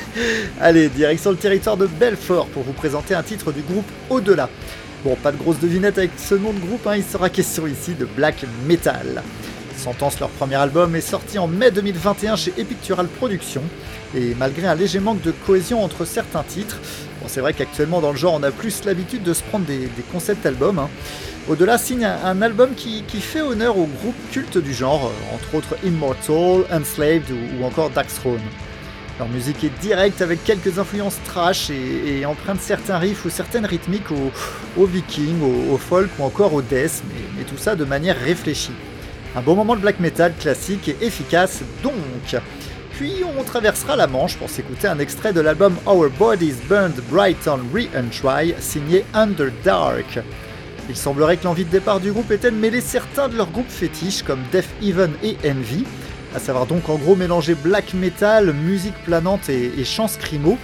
Allez, 0.60 0.88
direction 0.88 1.30
le 1.30 1.36
territoire 1.36 1.76
de 1.76 1.86
Belfort 1.86 2.46
pour 2.46 2.62
vous 2.62 2.72
présenter 2.72 3.14
un 3.14 3.22
titre 3.22 3.52
du 3.52 3.60
groupe 3.60 3.84
Au-delà. 4.08 4.48
Bon, 5.04 5.16
pas 5.16 5.32
de 5.32 5.36
grosse 5.36 5.60
devinette 5.60 5.98
avec 5.98 6.12
ce 6.16 6.34
nom 6.34 6.52
de 6.52 6.58
groupe, 6.58 6.86
hein, 6.86 6.96
il 6.96 7.04
sera 7.04 7.28
question 7.30 7.66
ici 7.66 7.94
de 7.94 8.04
black 8.04 8.44
metal. 8.66 9.22
Sentence, 9.76 10.18
leur 10.18 10.30
premier 10.30 10.56
album, 10.56 10.96
est 10.96 11.00
sorti 11.00 11.38
en 11.38 11.46
mai 11.46 11.70
2021 11.70 12.34
chez 12.34 12.52
Epictural 12.58 13.06
Productions, 13.06 13.62
et 14.16 14.34
malgré 14.36 14.66
un 14.66 14.74
léger 14.74 14.98
manque 14.98 15.22
de 15.22 15.30
cohésion 15.30 15.84
entre 15.84 16.04
certains 16.04 16.42
titres, 16.42 16.80
bon, 17.20 17.28
c'est 17.28 17.40
vrai 17.40 17.52
qu'actuellement 17.52 18.00
dans 18.00 18.10
le 18.10 18.16
genre 18.16 18.34
on 18.34 18.42
a 18.42 18.50
plus 18.50 18.84
l'habitude 18.84 19.22
de 19.22 19.34
se 19.34 19.42
prendre 19.44 19.66
des, 19.66 19.78
des 19.78 20.02
concept 20.10 20.44
albums, 20.46 20.80
hein. 20.80 20.88
Au-delà 21.48 21.78
signe 21.78 22.04
un, 22.04 22.42
album 22.42 22.74
qui, 22.74 23.02
fait 23.20 23.40
honneur 23.40 23.78
au 23.78 23.86
groupe 23.86 24.14
culte 24.30 24.58
du 24.58 24.74
genre, 24.74 25.06
euh, 25.06 25.34
entre 25.34 25.54
autres 25.54 25.76
Immortal, 25.82 26.64
Enslaved 26.70 27.24
ou, 27.30 27.64
encore 27.64 27.88
Dark 27.88 28.08
Throne. 28.12 28.42
Leur 29.18 29.30
musique 29.30 29.64
est 29.64 29.80
directe 29.80 30.20
avec 30.20 30.44
quelques 30.44 30.78
influences 30.78 31.18
trash 31.24 31.70
et, 31.70 32.26
emprunte 32.26 32.60
certains 32.60 32.98
riffs 32.98 33.24
ou 33.24 33.30
certaines 33.30 33.64
rythmiques 33.64 34.10
au, 34.10 34.30
au 34.76 34.84
viking, 34.84 35.40
au, 35.72 35.78
folk 35.78 36.10
ou 36.18 36.24
encore 36.24 36.52
au 36.52 36.60
death, 36.60 37.02
mais, 37.38 37.44
tout 37.44 37.56
ça 37.56 37.74
de 37.74 37.84
manière 37.84 38.18
réfléchie. 38.18 38.74
Un 39.34 39.40
beau 39.40 39.54
moment 39.54 39.74
de 39.74 39.80
black 39.80 40.00
metal 40.00 40.34
classique 40.38 40.86
et 40.88 40.98
efficace 41.00 41.62
donc. 41.82 41.94
Puis 42.92 43.22
on 43.38 43.42
traversera 43.42 43.96
la 43.96 44.06
Manche 44.06 44.36
pour 44.36 44.50
s'écouter 44.50 44.86
un 44.86 44.98
extrait 44.98 45.32
de 45.32 45.40
l'album 45.40 45.76
Our 45.86 46.10
Bodies 46.10 46.56
Burned 46.68 47.00
Bright 47.10 47.48
on 47.48 47.60
Re-Entry 47.72 48.54
signé 48.58 49.06
Underdark. 49.14 50.18
Il 50.88 50.96
semblerait 50.96 51.36
que 51.36 51.44
l'envie 51.44 51.64
de 51.64 51.70
départ 51.70 52.00
du 52.00 52.12
groupe 52.12 52.30
était 52.30 52.50
de 52.50 52.56
mêler 52.56 52.80
certains 52.80 53.28
de 53.28 53.36
leurs 53.36 53.50
groupes 53.50 53.68
fétiches 53.68 54.22
comme 54.22 54.40
Death 54.50 54.68
Even 54.82 55.12
et 55.22 55.36
Envy, 55.44 55.84
à 56.34 56.38
savoir 56.38 56.66
donc 56.66 56.88
en 56.88 56.96
gros 56.96 57.14
mélanger 57.14 57.54
black 57.54 57.92
metal, 57.92 58.52
musique 58.54 58.94
planante 59.04 59.48
et, 59.48 59.72
et 59.78 59.84
chants 59.84 60.08
scrimo. 60.08 60.56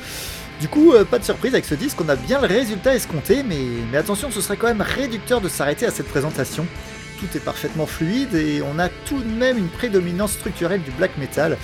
Du 0.60 0.68
coup, 0.68 0.92
euh, 0.92 1.04
pas 1.04 1.18
de 1.18 1.24
surprise 1.24 1.52
avec 1.52 1.66
ce 1.66 1.74
disque, 1.74 2.00
on 2.00 2.08
a 2.08 2.16
bien 2.16 2.40
le 2.40 2.46
résultat 2.46 2.94
escompté, 2.94 3.42
mais 3.42 3.96
attention, 3.96 4.30
ce 4.30 4.40
serait 4.40 4.56
quand 4.56 4.68
même 4.68 4.80
réducteur 4.80 5.40
de 5.40 5.48
s'arrêter 5.48 5.84
à 5.84 5.90
cette 5.90 6.08
présentation. 6.08 6.66
Tout 7.24 7.38
est 7.38 7.40
parfaitement 7.40 7.86
fluide 7.86 8.34
et 8.34 8.60
on 8.60 8.78
a 8.78 8.90
tout 9.06 9.18
de 9.18 9.30
même 9.30 9.56
une 9.56 9.68
prédominance 9.68 10.32
structurelle 10.32 10.82
du 10.82 10.90
black 10.90 11.16
metal. 11.16 11.56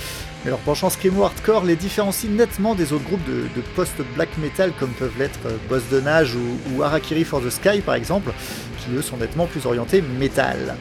Mais 0.42 0.50
leur 0.50 0.58
penchant 0.60 0.88
scrimo 0.88 1.22
hardcore 1.24 1.64
les 1.64 1.76
différencie 1.76 2.30
nettement 2.30 2.74
des 2.74 2.94
autres 2.94 3.04
groupes 3.04 3.24
de, 3.26 3.60
post-black 3.76 4.38
metal 4.38 4.72
comme 4.78 4.90
peuvent 4.90 5.18
l'être 5.18 5.40
euh, 5.44 5.56
Boss 5.68 5.82
de 5.90 6.00
Nage 6.00 6.34
ou, 6.34 6.58
ou 6.72 6.82
Harakiri 6.82 7.24
for 7.24 7.42
the 7.42 7.50
Sky 7.50 7.82
par 7.84 7.94
exemple, 7.94 8.32
qui 8.78 8.94
eux 8.94 9.02
sont 9.02 9.18
nettement 9.18 9.46
plus 9.46 9.66
orientés 9.66 10.02
metal. 10.18 10.76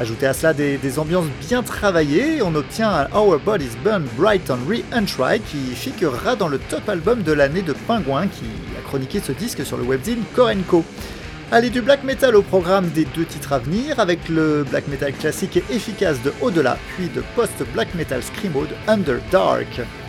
Ajoutez 0.00 0.26
à 0.26 0.32
cela 0.32 0.54
des, 0.54 0.98
ambiances 0.98 1.26
bien 1.46 1.62
travaillées, 1.62 2.40
on 2.40 2.54
obtient 2.54 3.08
Our 3.14 3.38
Bodies 3.38 3.76
Burn 3.84 4.04
Bright 4.16 4.50
on 4.50 4.56
Re-Entry 4.68 5.40
qui 5.40 5.74
figurera 5.74 6.34
dans 6.34 6.48
le 6.48 6.58
top 6.58 6.88
album 6.88 7.22
de 7.22 7.32
l'année 7.32 7.62
de 7.62 7.74
Pingouin 7.74 8.26
qui 8.28 8.46
a 8.78 8.88
chroniqué 8.88 9.20
ce 9.20 9.32
disque 9.32 9.66
sur 9.66 9.76
le 9.76 9.84
webzine 9.84 10.22
Korenko. 10.34 10.82
Allez 11.52 11.70
du 11.70 11.82
black 11.82 12.02
metal 12.04 12.34
au 12.36 12.42
programme 12.42 12.88
des 12.88 13.04
deux 13.04 13.24
titres 13.24 13.52
à 13.52 13.58
venir 13.58 14.00
avec 14.00 14.28
le 14.28 14.64
black 14.64 14.88
metal 14.88 15.12
classique 15.12 15.58
et 15.58 15.64
efficace 15.70 16.20
de 16.22 16.32
Au-delà, 16.40 16.78
puis 16.96 17.08
de 17.08 17.22
post-black 17.36 17.94
metal 17.94 18.22
screamo 18.22 18.64
de 18.64 18.74
Underdark. 18.88 19.68
Thank 19.76 20.03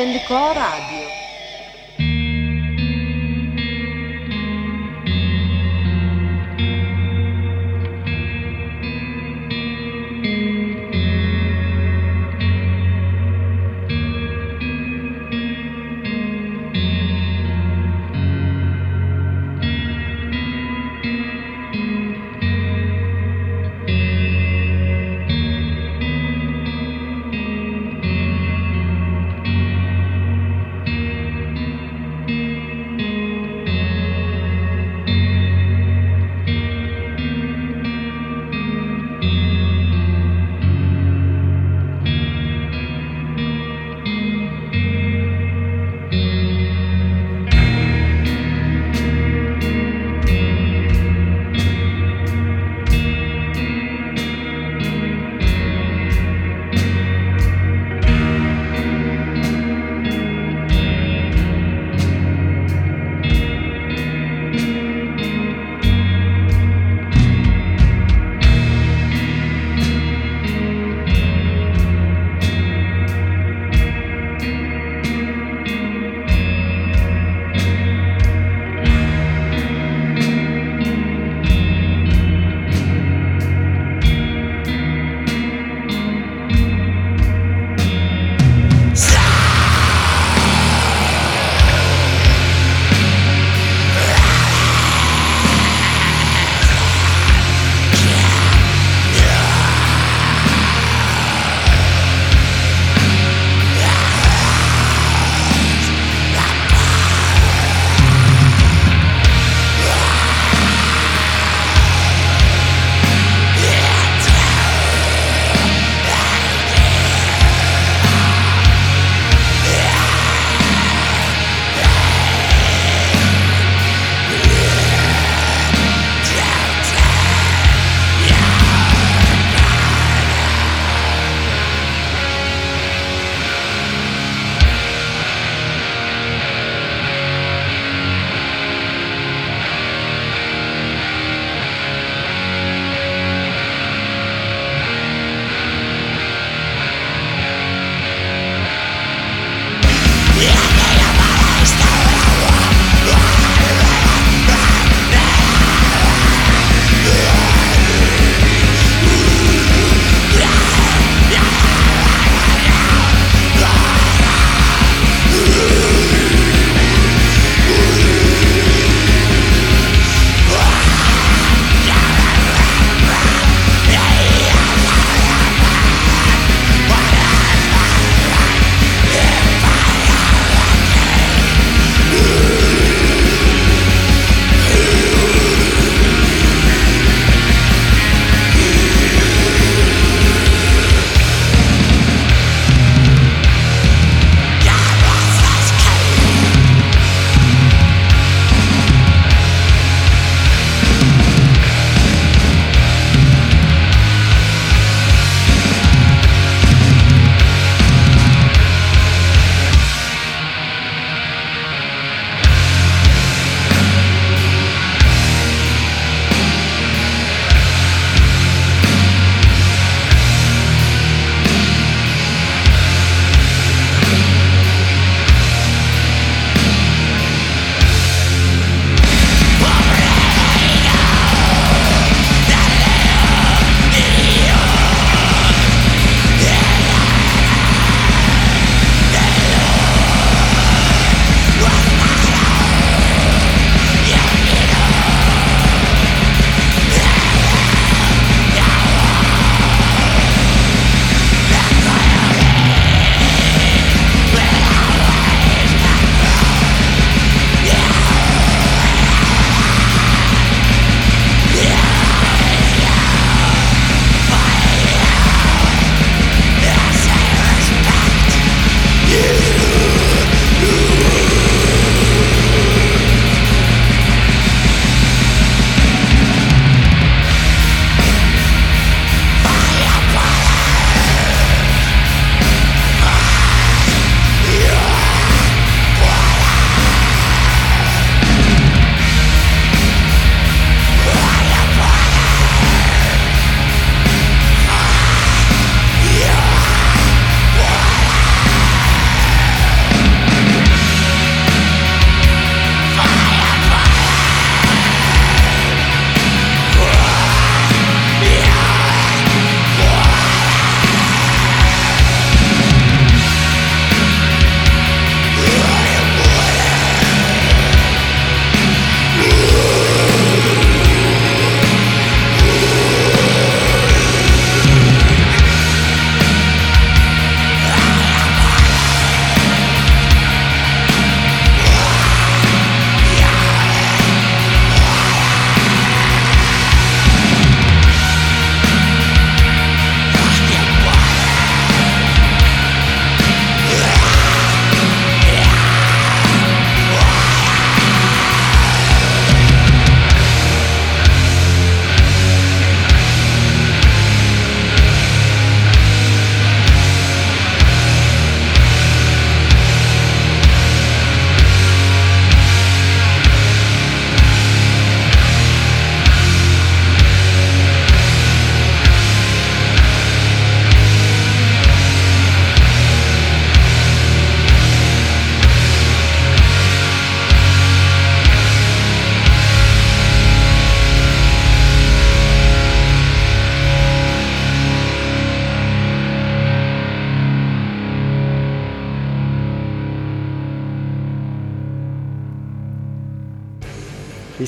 Core 0.00 0.58
and 0.58 0.89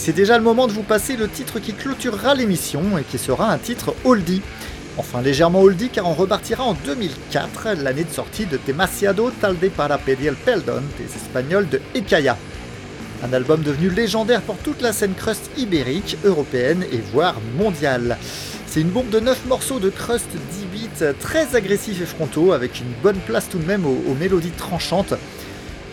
c'est 0.04 0.12
déjà 0.12 0.36
le 0.36 0.42
moment 0.42 0.66
de 0.66 0.72
vous 0.72 0.82
passer 0.82 1.14
le 1.14 1.28
titre 1.28 1.60
qui 1.60 1.74
clôturera 1.74 2.34
l'émission 2.34 2.98
et 2.98 3.04
qui 3.04 3.18
sera 3.18 3.52
un 3.52 3.56
titre 3.56 3.94
oldie. 4.02 4.42
Enfin 4.96 5.22
légèrement 5.22 5.60
oldie 5.60 5.90
car 5.90 6.08
on 6.08 6.12
repartira 6.12 6.64
en 6.64 6.74
2004, 6.74 7.80
l'année 7.80 8.02
de 8.02 8.10
sortie 8.10 8.46
de 8.46 8.58
Demasiado 8.66 9.30
Talde 9.30 9.70
para 9.70 9.98
pedir 9.98 10.30
el 10.30 10.34
perdón 10.34 10.82
des 10.98 11.04
Espagnols 11.04 11.68
de 11.68 11.80
Ekaya. 11.94 12.36
Un 13.22 13.32
album 13.32 13.62
devenu 13.62 13.90
légendaire 13.90 14.42
pour 14.42 14.56
toute 14.56 14.82
la 14.82 14.92
scène 14.92 15.14
crust 15.14 15.48
ibérique, 15.56 16.16
européenne 16.24 16.84
et 16.90 17.00
voire 17.12 17.36
mondiale. 17.56 18.18
C'est 18.66 18.80
une 18.80 18.90
bombe 18.90 19.10
de 19.10 19.20
9 19.20 19.46
morceaux 19.46 19.78
de 19.78 19.90
crust 19.90 20.30
10 20.32 20.64
bits 20.80 21.14
très 21.20 21.54
agressifs 21.54 22.02
et 22.02 22.06
frontaux 22.06 22.52
avec 22.52 22.80
une 22.80 22.92
bonne 23.04 23.20
place 23.24 23.48
tout 23.48 23.58
de 23.58 23.66
même 23.66 23.86
aux 23.86 24.14
mélodies 24.18 24.50
tranchantes. 24.50 25.14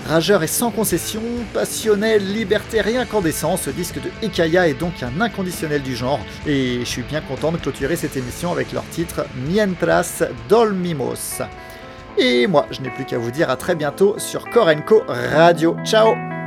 Rageur 0.08 0.42
et 0.44 0.48
sans 0.48 0.72
concession, 0.72 1.22
passionnel, 1.54 2.34
libertaire 2.34 2.88
et 2.88 2.98
incandescent, 2.98 3.58
ce 3.58 3.70
disque 3.70 4.02
de 4.02 4.10
Ekaya 4.26 4.68
est 4.68 4.74
donc 4.74 5.04
un 5.04 5.22
inconditionnel 5.22 5.84
du 5.84 5.96
genre 5.96 6.20
et 6.48 6.80
je 6.80 6.86
suis 6.86 7.04
bien 7.04 7.22
content 7.22 7.52
de 7.52 7.58
clôturer 7.58 7.96
cette 7.96 8.18
émission 8.18 8.52
avec 8.52 8.72
leur 8.72 8.88
titre 8.90 9.26
Mientras 9.48 10.24
Dormimos. 10.48 11.42
Et 12.18 12.48
moi, 12.48 12.66
je 12.72 12.82
n'ai 12.82 12.90
plus 12.90 13.06
qu'à 13.06 13.18
vous 13.18 13.32
dire 13.32 13.50
à 13.50 13.56
très 13.56 13.76
bientôt 13.76 14.16
sur 14.18 14.50
Korenko 14.50 15.04
Radio. 15.08 15.78
Ciao 15.86 16.39